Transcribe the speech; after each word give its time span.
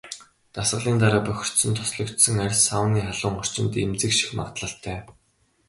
Дасгалын 0.55 0.97
дараа 1.01 1.21
бохирдсон, 1.27 1.71
тослогжсон 1.79 2.35
арьс 2.45 2.59
сауны 2.67 2.99
халуун 3.07 3.35
орчинд 3.41 3.71
эмзэгших 3.83 4.29
магадлалтай. 4.37 4.97